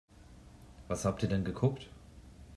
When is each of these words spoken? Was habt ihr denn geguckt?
Was 0.87 1.05
habt 1.05 1.21
ihr 1.21 1.29
denn 1.29 1.45
geguckt? 1.45 1.85